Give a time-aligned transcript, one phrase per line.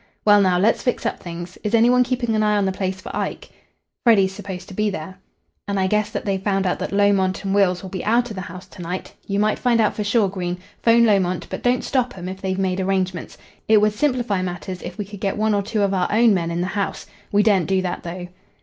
[0.25, 1.59] Well now, let's fix up things.
[1.63, 3.51] Is any one keeping an eye on the place for Ike?"
[4.03, 5.19] "Freddy's supposed to be there."
[5.67, 8.35] "And I guess that they've found out that Lomont and Wills will be out of
[8.35, 9.13] the house to night.
[9.27, 10.57] You might find out for sure, Green.
[10.81, 13.37] 'Phone Lomont, but don't stop 'em if they've made arrangements.
[13.67, 16.49] It would simplify matters if we could get one or two of our own men
[16.49, 17.05] in the house.
[17.31, 18.27] We daren't do that, though."